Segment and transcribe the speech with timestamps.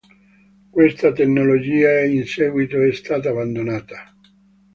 [0.71, 4.11] Questa tecnologia in seguito è stata abbandonata.